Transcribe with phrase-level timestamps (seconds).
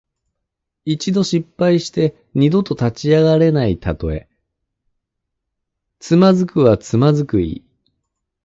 [0.83, 4.27] 一度失敗して二度と立ち上がれないたとえ。
[6.01, 6.17] 「蹶」
[6.65, 7.63] はつまずく意。